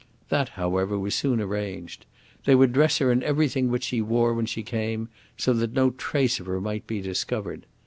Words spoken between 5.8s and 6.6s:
trace of her